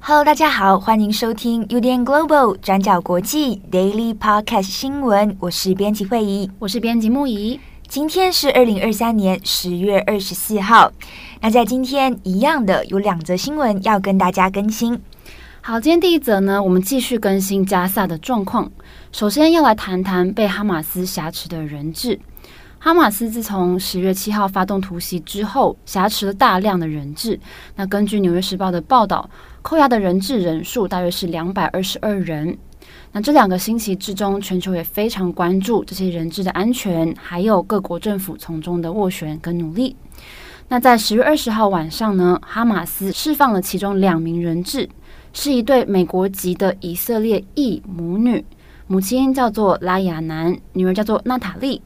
[0.00, 5.34] Hello，大家好，欢迎收听 UDN Global 转角国际 Daily Podcast 新闻。
[5.40, 7.58] 我是编辑慧仪，我是编辑牧宜。
[7.88, 10.92] 今天是二零二三年十月二十四号。
[11.40, 15.00] 那在今天一样的有两则新闻要跟大家更新。
[15.62, 18.70] 好，今天第一则呢，我们继续更新加萨的状况。
[19.10, 22.20] 首先要来谈谈被哈马斯挟持的人质。
[22.78, 27.40] 哈马斯自从十月七号发动突袭之后，挟持了大量的人质。
[27.74, 29.30] 那根据《纽约时报》的报道，
[29.62, 32.58] 扣押的人质人数大约是两百二十二人。
[33.20, 39.96] 这两个星期之中，全球也非常关注这些人质的安全，还有各国政府从中的斡旋跟努力。
[40.68, 44.88] 那在十月二十号晚上呢，哈马斯释放了其中两名人质，
[45.32, 48.44] 是一对美国籍的以色列裔母女，
[48.86, 51.80] 母亲叫做拉雅南，女儿叫做娜塔莉。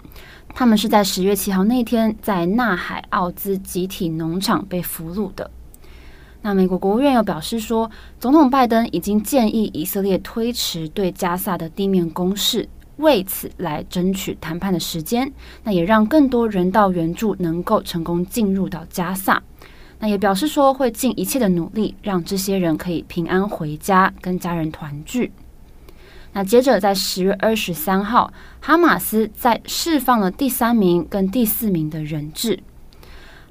[0.55, 5.51] 他们是在十月七号那天在纳海奥兹集体农场被俘虏的。
[6.43, 15.33] 那美国国务院又表示说，总统拜登已经建议以色列推迟对加萨的地面攻势，为此来争取谈判的时间。
[15.63, 19.43] 那也让更多人道援助能够成功进入到加萨。
[20.01, 25.31] 那也表示说，会尽一切的努力，让这些人可以平安回家，跟家人团聚。
[26.33, 32.59] 那接着在十月二十三号，哈马斯在释放了第三名跟第四名的人质。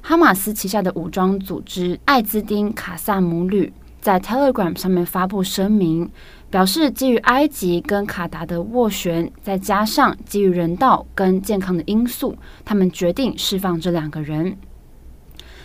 [0.03, 3.71] 哈马斯旗下的武装组织艾兹丁卡萨母旅
[4.01, 6.09] 在 Telegram 上面发布声明，
[6.49, 12.35] 表示基于埃及跟卡达的斡旋，再加上基于人道跟健康的因素，
[12.65, 14.57] 他们决定释放这两个人。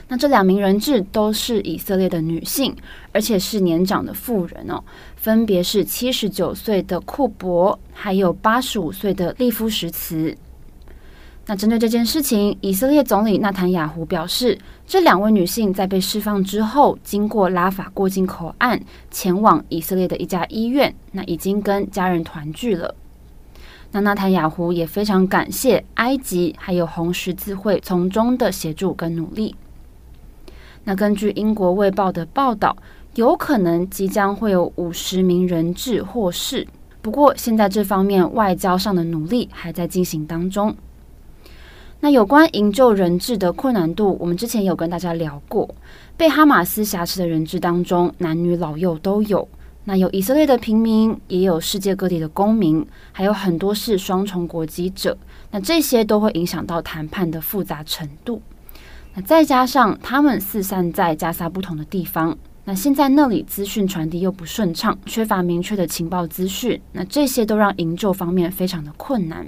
[0.09, 2.77] 那这两名人质都是以色列的女性，
[3.12, 4.84] 而且是年长的妇人哦，
[5.17, 10.36] 分别是七十九岁的库珀，还有八十五岁的利夫什茨。
[11.48, 18.80] 那针对这件事情，以色列总理纳坦雅胡表示，这两位女性在被释放之后，经过拉法过境口岸，
[19.12, 22.92] 前往以色列的一家医院，那已经跟家人团聚了。
[23.92, 29.55] 那纳坦雅胡也非常感谢埃及还有红十字会从中的协助跟努力。
[30.83, 32.77] 那根据英国卫报的报道，
[33.14, 36.67] 有可能即将会有五十名人质获释，
[37.01, 40.74] 不过现在这方面外交上的努力还在进行当中。
[42.01, 45.68] 那有关营救人质的困难度，我们之前有跟大家聊过。
[46.17, 49.48] 被哈马斯挟持的人质当中，男女老幼都有。
[49.84, 55.17] 那有以色列的平民，也有世界各地的公民，还有很多是双重国籍者。
[55.51, 58.42] 那这些都会影响到谈判的复杂程度。
[59.14, 69.46] 那再加上他们四散在加萨不同的地方，那现在那里资讯传递又不顺畅，缺乏明确的情报资讯，那这些都让营救方面非常的困难。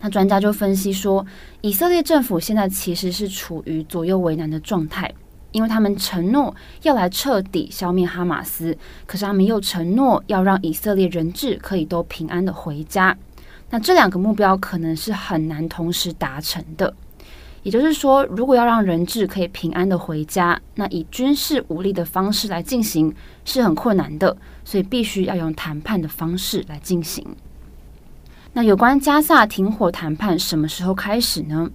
[0.00, 1.26] 那专家就分析说，
[1.60, 5.12] 以色列政府现在其实是处于左右为难的状态，
[5.52, 8.76] 因为他们承诺要来彻底消灭哈马斯，
[9.06, 13.16] 可是他们又承诺要让以色列人质可以都平安的回家。
[13.70, 16.94] 那这两个目标可能是很难同时达成的。
[17.64, 23.12] 也就是说，如果要让人质可以平安的回家，那以军事武力的方式来进行
[23.44, 27.26] 是很困难的，所以必须要用谈判的方式来进行。
[28.58, 31.70] 那有关加萨停火谈判什么时候开始呢？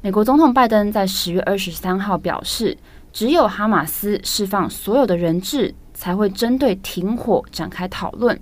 [0.00, 2.78] 美国总统拜登在十月二十三号表示，
[3.12, 8.40] 只有哈马斯释放所有的人质，才会针对停火展开讨论。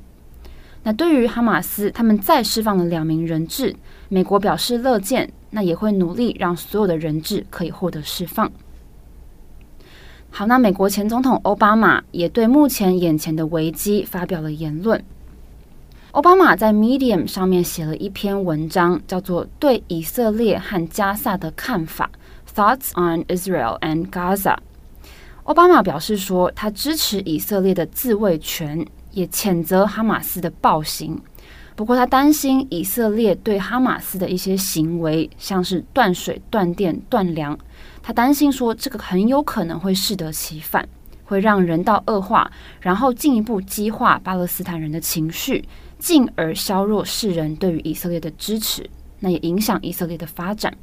[0.82, 3.74] 那对于哈马斯，他们再释放了两名人质，
[4.10, 8.52] 美国表示乐见，那也会努力让所有的人质可以获得释放。
[10.28, 15.02] 好，那美国前总统奥巴马也对目前眼前的危机发表了言论。
[16.12, 22.10] 奥巴马在 Medium 上面写了一篇文章，叫做《对以色列和加萨的看法》
[22.56, 24.56] （Thoughts on Israel and Gaza）。
[25.44, 31.20] 奥巴马表示说，他支持以色列的自卫权，也谴责哈马斯的暴行。
[31.76, 37.56] 不过，他担心以色列对哈马斯的一些行为，像是断水、断电、断粮，
[38.02, 40.88] 他担心说这个很有可能会适得其反，
[41.24, 42.50] 会让人道恶化，
[42.80, 45.62] 然后进一步激化巴勒斯坦人的情绪。
[45.98, 48.88] 进而削弱世人对于以色列的支持，
[49.20, 50.76] 那也影响以色列的发展。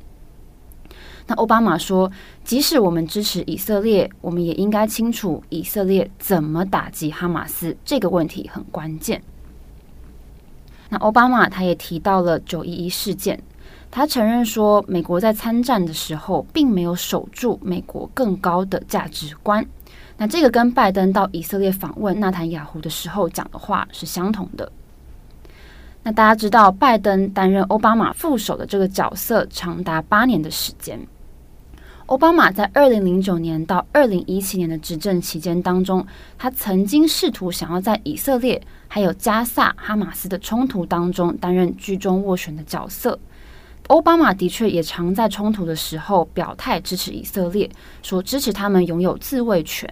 [1.28, 2.12] 那奥巴马说，
[2.44, 9.22] 即使我们支持以色列，我们也应该清楚以色列怎么打击哈马斯，这个问题很关键。
[10.90, 13.42] 那奥巴马他也提到了九一一事件，
[13.90, 19.66] 他承认说，美国在参战的时候并没有守住美国更高的价值观。
[20.18, 24.72] 那这个跟拜登到以色列访问纳坦雅胡的时候讲的话是相同的。
[26.08, 31.00] 那大家知道，拜登担任奥巴马副手的这个角色长达八年的时间。
[32.06, 36.06] 奥巴马在二零零九年到二零一七年的执政期间当中，
[36.38, 43.18] 他曾经试图想要在以色列还有加萨哈马斯的冲突当中担任居中斡旋的角色。
[43.88, 47.68] 奥巴马的确也常在冲突的时候表态支持以色列，
[48.04, 49.90] 说支持他们拥有自卫权。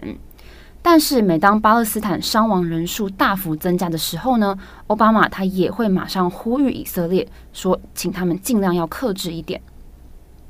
[0.86, 4.54] 但是每当巴勒斯坦伤亡人数大幅增加的时候呢，
[4.88, 9.58] 奥巴马他也会马上呼吁以色列，说请他们尽量要克制一点。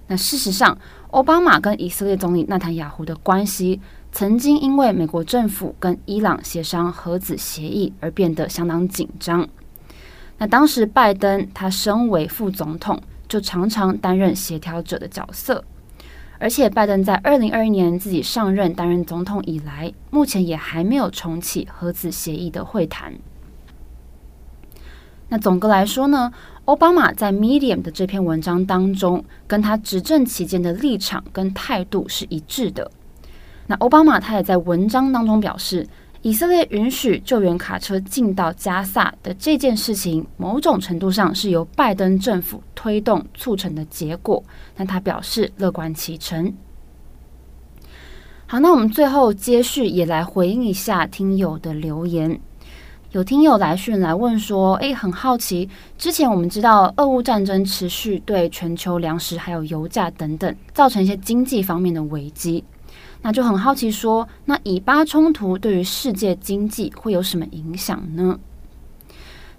[0.09, 0.77] 那事实上，
[1.13, 9.49] 奥巴马跟以色列总理纳坦雅胡的关系，曾经因为美国政府跟伊朗协商核子协议而变得相当紧张。
[10.39, 15.65] 那当时拜登他身为副总统，就常常担任协调者的角色。
[16.45, 23.15] 而且拜登在二零二一年自己上任担任总统以来，目前也还没有重启核子协议的会谈。
[25.31, 26.31] 那总的来说呢，
[26.67, 32.91] 奥巴马在 Medium 的这篇文章当中，跟他执政期间的立场跟态度是一致的。
[33.69, 35.89] 那奥巴马他也在文章当中表示，
[36.25, 44.43] 以色列允许救援卡车进到加萨的这件事情，某种程度上是由拜登政府推动促成的结果。
[44.75, 46.51] 那他表示乐观其成。
[48.47, 52.41] 好，那我们最后接续也来回应一下听友的留言。
[53.13, 55.69] 有听友来讯来问说：“诶，很好奇，
[55.99, 62.65] 之前我们知道俄乌战争持续对全球粮食还有油价等等造成一些经济方面的危机，
[63.27, 68.39] 那就很好奇说，那以巴冲突对于世界经济会有什么影响呢？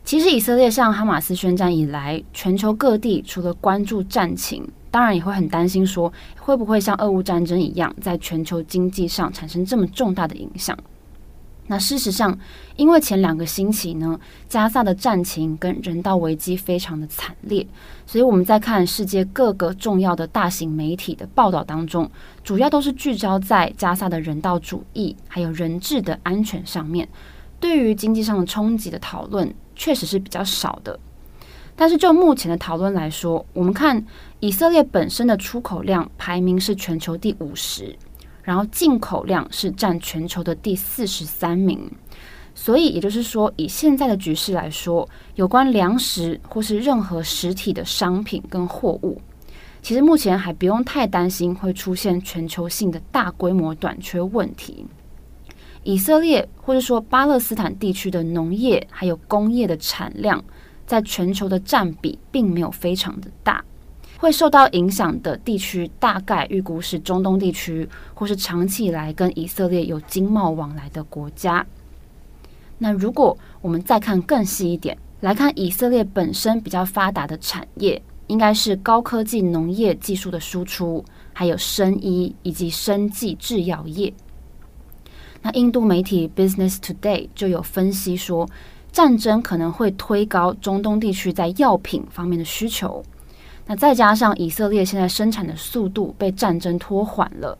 [0.04, 10.78] 其实以色列向哈马斯宣战以来，全球各地除了关注战情，当然也会很担心说，会不会像俄乌战争一样，在全球经济上产生这么重大的影响。”
[11.68, 12.38] 那事实上，
[12.76, 17.66] 因为前两个星期呢，加萨的战情跟人道危机非常的惨烈，
[18.06, 22.10] 所以我们在看世界各个重要的大型媒体的报道当中，
[22.44, 27.10] 主要都是聚焦在加萨的人道主义还有人质的安全上面。
[27.60, 31.00] 对于经济上的冲击的讨论，确实是比较少的。
[31.76, 34.06] 但是就目前的讨论来说，我们看
[34.40, 37.98] 以色列本身的出口量排名是全球第五十。
[38.45, 41.92] 然后进口量是占全球的第四十三名，
[42.53, 49.19] 所以也就是说，以现在的局势来说，有关粮食或是任何实体的商品跟货物，
[49.81, 54.86] 其实目前还不用太担心会出现全球性的大规模短缺问题。
[55.81, 60.44] 以色列或者说巴勒斯坦地区的农业还有工业的产量，
[60.86, 63.63] 在全球的占比并没有非常的大。
[64.18, 71.66] 会受到影响的地区，大概预估是中东地区，或是长期以来跟以色列有经贸往来的国家。
[72.78, 81.04] 那如果我们再看更细一点，来看以色列本身比较发达的产业，应该是高科技农业技术的输出，
[81.34, 84.14] 还有生医以及生技制药业。
[85.42, 88.50] 那印度媒体 Business Today 就有分析说，
[88.92, 93.04] 战争可能会推高中东地区在药品方面的需求。
[93.68, 97.57] 那再加上以色列现在生产的速度被战争拖缓了，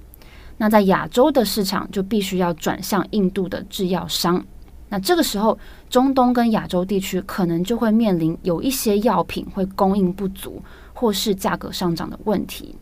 [0.58, 4.46] 那在亚洲的市场就必须要转向印度的制药商。
[4.88, 5.58] 那这个时候，
[5.90, 10.62] 中东跟亚洲地区可能就会面临有一些药品会供应不足，
[10.94, 12.76] 或是价格上涨的问题。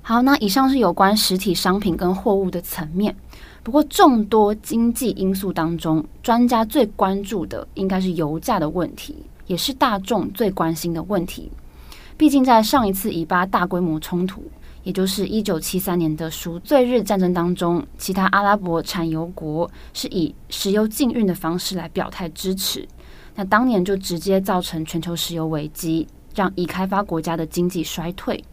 [0.00, 3.14] 好，那以上是有关实体商品跟货物的层面。
[3.64, 9.16] 不过，众多经济因素当中，专家最关注的应该是油价的问题，
[9.46, 11.50] 也是大众最关心的问题。
[12.20, 14.42] 毕竟，在上一次以巴大规模冲突，
[14.82, 22.86] 也就是一九七三年的赎罪日战争当中，其他阿拉伯产油国是以石油禁运的方式来表态支持，
[23.36, 28.44] 那当年就直接造成全球石油危机，让已开发国家的经济衰退。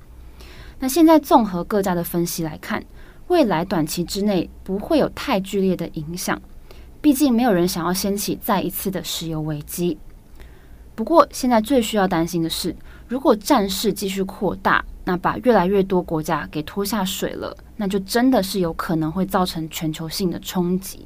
[0.80, 2.82] 那现在综合各家的分析来看，
[3.28, 6.42] 未来短期之内不会有太剧烈的影响，
[7.02, 9.98] 毕竟没有人想要掀起再一次的石油危机。
[10.96, 12.76] 不过，现在最需要担心的是，
[13.08, 21.06] 如果战事继续扩大，那把越来越多国家给拖下水了，那就真的是有可能会造成全球性的冲击。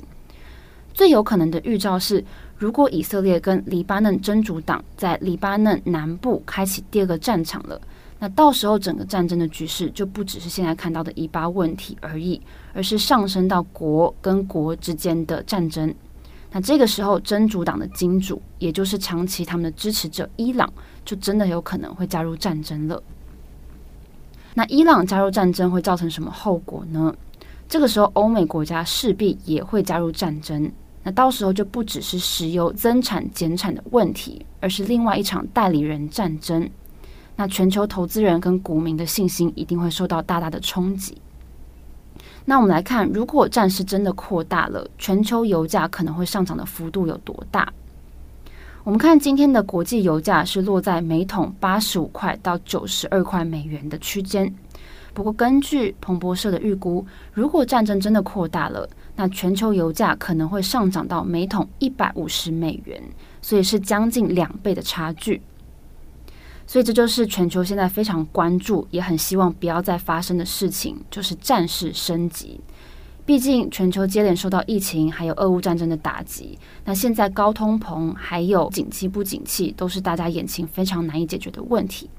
[0.94, 2.24] 最有可能的预兆是，
[2.58, 7.80] 如果以色列跟黎巴嫩真主党在黎巴嫩南部开启第二个战场了，
[8.20, 12.42] 那到时候整个战争的局势就不只是现在看到的以巴问题而已，
[12.74, 15.94] 而是上升到国跟国之间的战争。
[16.52, 20.72] 那这个时候，真主党的金主，也就是长期他们的支持者伊朗，
[21.04, 23.02] 就真的有可能会加入战争了。
[24.54, 27.14] 那伊朗加入战争会造成什么后果呢？
[27.70, 30.70] 这个时候，欧美国家势必也会加入战争。
[31.04, 36.70] 那到时候就不只是石油增产减产的问题，而是另外一场代理人战争。
[37.38, 41.18] 那全球投资人跟股民的信心一定会受到大大的冲击。
[42.44, 47.72] 那我们来看，如果战事真的扩大了，全球油价可能会上涨的幅度有多大？
[48.84, 54.52] 我们看今天的国际油价是落在每桶八十五块到九十二块美元的区间。
[55.14, 63.00] 不过，根据彭博社的预估，如果战争真的扩大了，那全球油价可能会上涨到每桶一百五十美元，
[63.40, 65.44] 所以是将近两倍的差距。
[66.66, 72.60] 所以这就是全球现在非常关注，也很希望不要再发生的事情，就是战事升级。
[73.26, 82.10] 毕竟全球接连受到疫情还有俄乌战争的打击，那现在高通膨还有景气不景气，都是大家眼前非常难以解决的问题。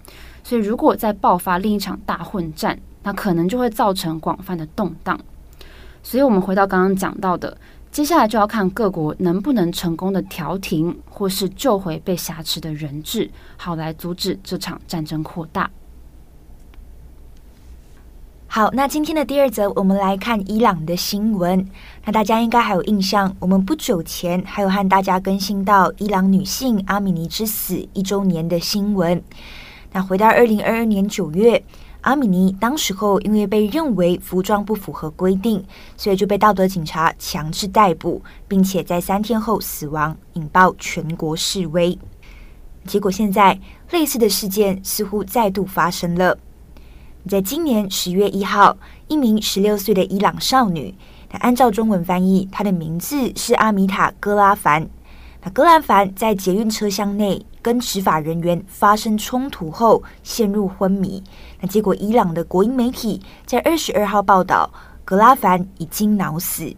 [0.44, 5.18] 所以如果再爆发另一场大混战，那可能就会造成广泛的动荡。
[6.02, 7.56] 所以，我们回到刚刚讲到的，
[7.90, 15.71] 接下来就要看各国能不能成功的调停，或是救回被挟持的人质，好来阻止这场战争扩大。
[18.54, 21.66] 好，那今天的第二则，我们来看伊朗的新闻。
[22.04, 29.23] 那大家应该还有印象，我们不久前还有和大家更新到伊朗女性阿米尼之死一周年的新闻。
[29.92, 31.64] 那回到二零二二年九月。
[32.02, 35.64] 阿米尼当时候因为被认为服装不符合规定，
[35.97, 41.99] 所以就被道德警察强制逮捕，并且在三天后死亡，引爆全国示威。
[42.85, 43.59] 结果现在
[43.92, 46.37] 类似的事件似乎再度发生了。
[47.29, 48.76] 在今年十月一号，
[49.07, 50.93] 一名十六岁的伊朗少女，
[51.31, 54.88] 那按照中文翻译，她的名字是阿米塔·格拉凡。
[55.43, 61.23] 那格拉凡在捷运车厢内跟执法人员发生冲突后陷入昏迷。
[61.61, 64.69] 那结果，伊朗的国营媒体在二十二号报道，
[65.05, 66.75] 格拉凡已经脑死。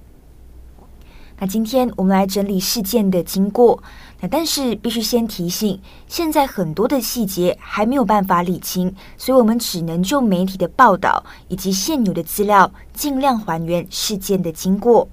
[1.45, 3.83] 那今天我们来整理事件的经过。
[4.23, 15.07] 那但是必须先提醒，现在很多的细节还没有办法理清，所以我们只能就媒体的报道以及现有的资料，尽量还原事件的经过。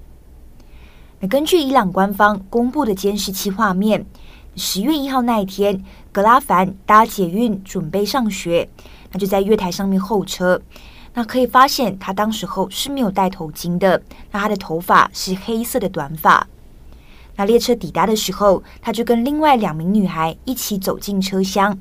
[1.20, 4.06] 那根据伊朗官方公布的监视器画面，
[4.56, 8.66] 十月一号那一天，格拉凡搭捷运准备上学，
[9.10, 10.62] 那就在月台上面候车。
[11.14, 14.02] 那可以发现，他当时候是没有戴头巾的。
[14.30, 16.46] 那他的头发是黑色的短发。
[17.36, 21.78] 那列车抵达的时候，他就跟另外两名女孩一起走进车厢。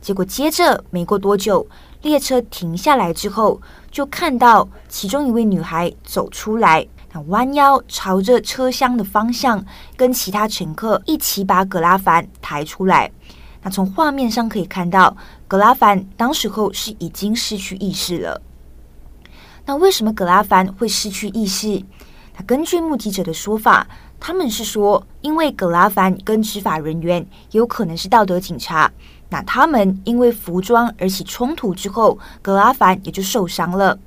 [0.00, 1.66] 结果接着没过多久，
[2.02, 3.60] 列车停下来之后，
[3.90, 6.86] 就看到其中一位女孩走出来。
[7.12, 9.64] 那弯腰朝着车厢的方向，
[9.96, 13.10] 跟其他乘客一起把葛拉凡抬出来。
[13.62, 15.16] 那从画面上可以看到，
[15.48, 18.42] 葛拉凡当时候是已经失去意识了。
[19.66, 21.82] 那为什么葛拉凡会失去意识？
[22.36, 23.86] 那根据目击者的说法，
[24.20, 28.90] 他们是说，因为葛拉凡跟执法人员有可能是道德警察，
[29.30, 33.98] 那他们因为服装而起冲突之后，葛拉凡也就受伤了。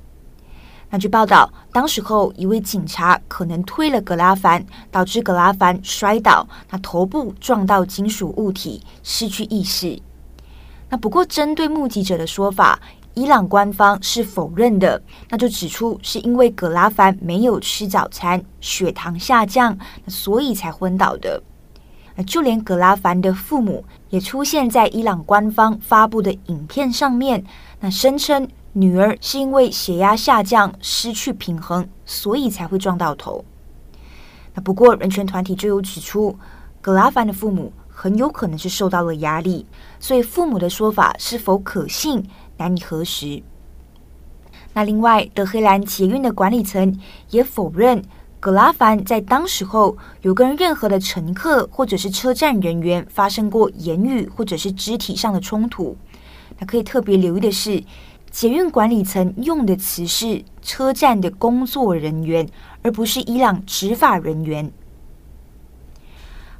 [0.90, 10.00] 那据报道，当时候一位警察可能推了格拉凡，导致格拉凡摔倒，那头部撞到金属物体，失去意识。
[10.90, 12.80] 那不过，针对目击者的说法，
[13.18, 21.42] 伊朗官方是否认的，那就指出是因为格拉凡没有吃早餐，血糖下降，所以才昏倒的。
[22.24, 27.44] 就连格拉凡的父母也出现在伊朗官方发布的影片上面，
[27.80, 28.48] 那声称。
[28.74, 33.44] 女儿是因为血压下降，失去平衡，所以才会撞到头。
[34.54, 36.38] 那不过人权团体就有指出，
[36.80, 39.66] 格拉凡的父母很有可能是受到了压力，
[39.98, 42.24] 所以父母的说法是否可信，
[42.58, 43.42] 难以核实。
[44.74, 47.00] 那另外，德黑兰捷运的管理层
[47.30, 48.02] 也否认
[48.38, 55.96] 格拉凡在当时候有跟任何的乘客或者是车站人员发生过言语或者是肢体上的冲突。
[56.58, 57.82] 那可以特别留意的是。
[58.30, 62.46] 捷运管理层用的词是车站的工作人员，
[62.82, 64.70] 而不是伊朗执法人员。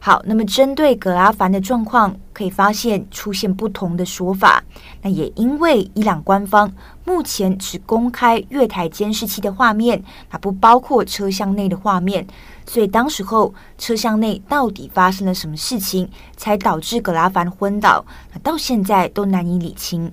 [0.00, 4.62] 好，那么针对格拉凡的状况，可以发现出现不同的说法。
[5.02, 6.72] 那也因为伊朗官方
[7.04, 12.24] 目前只公开月台监视器的画面，那不包括车厢内的画面，
[12.64, 20.12] 所以当时候车厢内到底发生了什么事情，才导致格拉凡昏倒，那到现在都难以理清。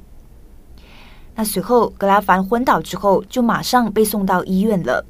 [1.36, 5.06] 那随后，格拉凡昏倒之后，就马上被送到医院了。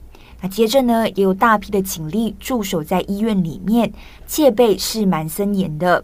[0.48, 3.94] 接着呢，也有大批的警力驻守在医院里面，
[4.26, 6.04] 戒备是蛮森严的。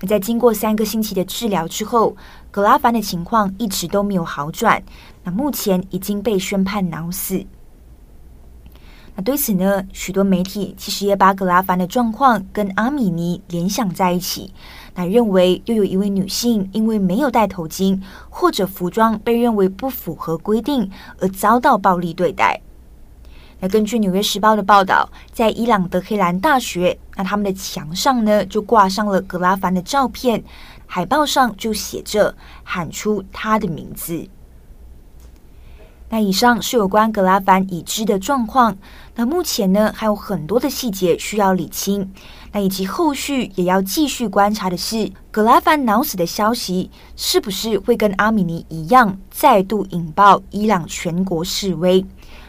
[0.00, 2.14] 那在经过三个星期的治疗之后，
[2.50, 4.82] 格拉凡的情况一直都没有好转。
[5.24, 7.44] 那目前已经被宣判脑死。
[9.14, 14.52] 那对此呢，许多媒体其实也把格拉凡的状况跟阿米尼联想在一起，
[14.94, 22.60] 那认为又有一位女性因为没有戴头巾或者服装被认为不符合规定而遭到暴力对待。
[23.58, 30.44] 那根据《纽约时报》的报道，在伊朗德黑兰大学，那他们的墙上呢就挂上了格拉凡的照片，
[30.86, 34.28] 海报上就写着“喊出他的名字”。
[36.08, 38.76] 那以上是有关格拉凡已知的状况。
[39.14, 42.12] 那目前呢还有很多的细节需要理清。
[42.56, 52.02] 那以及后续也要继续观察的是，格拉凡脑死的消息是不是会跟阿米尼一样，再度引爆伊朗全国示威？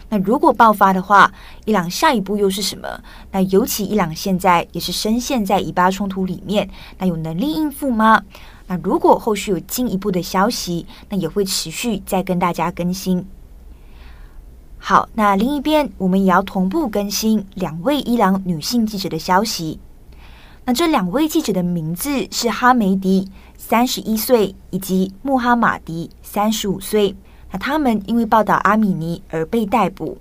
[0.07, 1.29] 那如果爆发的话，
[1.65, 2.87] 伊朗下一步又是什么？
[3.33, 8.23] 那尤其伊朗现在也是深陷在以巴冲突里面，那有能力应付吗？
[8.67, 13.27] 那如果后续有进一步的消息，那也会持续再跟大家更新。
[14.77, 19.77] 好，那另一边我们也要同步更新两位伊朗女性记者的消息。
[20.69, 27.15] 那这两位记者的名字是哈梅迪，三十一岁，以及穆哈马迪，三十五岁。
[27.49, 30.17] 那他们因为报道阿米尼而被逮捕。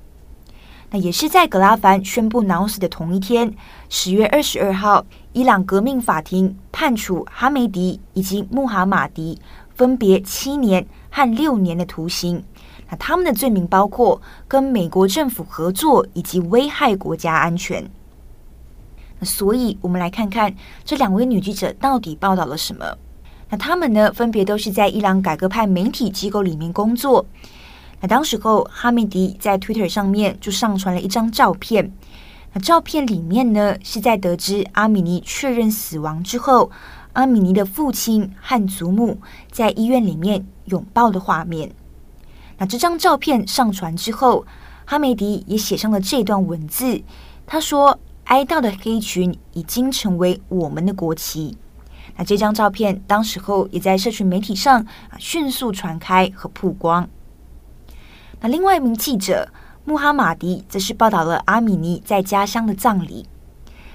[0.90, 3.52] 那也是在格拉凡宣布脑死的同一天，
[3.88, 9.36] 十月二十二号，伊朗革命法庭判处哈梅迪以及穆哈马迪
[9.74, 12.40] 分别七年和六年的徒刑。
[12.88, 17.84] 那他们的罪名包括跟美国政府合作以及危害国家安全。
[19.22, 20.54] 所以，我们来看看
[20.84, 22.84] 这两位女记者到底报道了什么。
[23.48, 27.24] 那他们呢，分别都是在伊朗改革派媒体机构里面工作。
[28.00, 31.90] 那当时候，哈梅迪在 Twitter 上面就上传了一张照片。
[32.52, 36.70] 那照片里面呢，是在得知阿米尼确认死亡之后，
[37.14, 39.18] 阿米尼的父亲和祖母
[39.50, 41.70] 在医院里面拥抱的画面。
[42.58, 44.44] 那这张照片上传之后，
[44.84, 47.00] 哈梅迪也写上了这段文字。
[47.46, 51.56] 他说：“哀悼的黑裙已经成为我们的国旗。”
[52.16, 57.06] 那这张照片当时候也在社群媒体上啊迅速传开和曝光。
[58.40, 59.48] 那另外一名记者
[59.84, 63.26] 穆哈马迪则是报道了阿米尼在家乡的葬礼。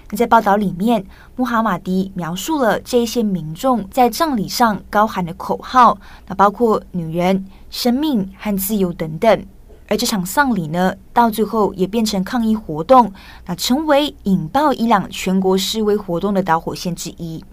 [0.09, 9.45] 那在报道里面，穆哈马迪描述了这些民众在葬礼上高喊的口号，那包括女人、生命和自由等等。
[9.91, 13.11] 而这场丧礼呢，到最后也变成抗议活动，
[13.45, 17.43] 那成为引爆伊朗全国示威活动的导火线之一。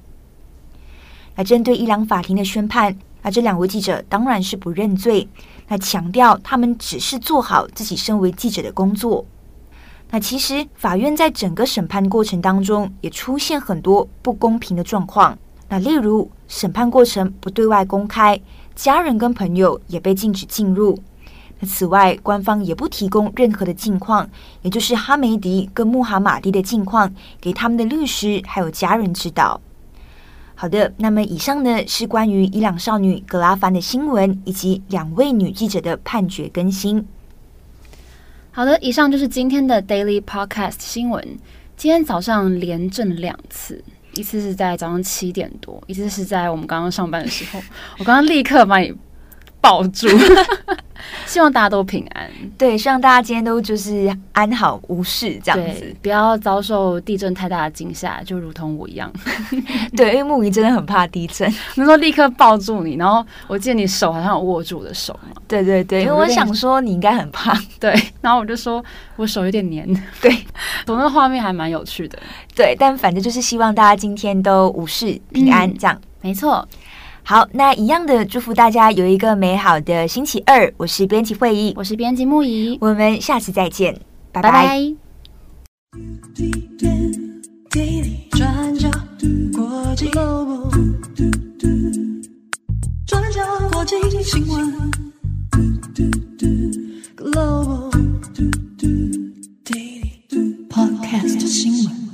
[1.35, 5.27] 那针对伊朗法庭的宣判，那这两位记者当然是不认罪，
[5.67, 9.27] 那强调他们只是做好自己身为记者的工作。
[10.11, 15.37] 那其实法院在整个审判过程当中也出现很多不公平的状况，
[15.69, 18.41] 那例如审判过程不对外公开，
[18.77, 20.97] 家人跟朋友也被禁止进入。
[21.67, 24.29] 此外，官方也不提供任何的近况，
[24.63, 29.61] 也就是哈梅迪跟穆哈马蒂的近况给他们的律师还有家人知道。
[30.55, 37.07] 好的，那么以上呢是关于伊朗少女格拉凡的新闻，以及两位女记者的判决更新。
[38.51, 41.39] 好的，以上就是今天的 Daily Podcast 新闻。
[41.77, 43.81] 今天早上连震两次，
[44.15, 47.63] 一次是在早上七点多，一次是在我们刚刚上班的时候。
[47.99, 48.93] 我刚刚立刻把你
[49.69, 50.09] 抱住。
[51.25, 59.11] 希望大家都平安，对，希望大家今天都就是安好无事这样子，不要遭受地震太大的惊吓，就如同我一样。
[59.97, 65.41] 对，因为木鱼真的很怕地震，那时候立刻抱住你，然后我记得你手好像有握住我的手嘛。
[65.47, 68.83] 对对对，因为我想说你应该很怕， 对，然后我就说
[69.17, 69.87] 我手有点黏，
[70.21, 70.35] 对，
[70.87, 72.19] 总那画面还蛮有趣的，
[72.55, 76.67] 对，但反正就是希望大家今天都无事平安这样，嗯、没错。
[77.29, 80.73] 好，那一样的祝福大家有一个美好的星期二。
[80.79, 83.95] 我是编辑会议，我是编辑木仪，我们下次再见，
[84.33, 84.51] 拜拜。
[88.35, 88.75] 转
[94.25, 94.91] 新闻
[97.15, 97.91] ，Global
[100.71, 102.08] Podcast 新闻。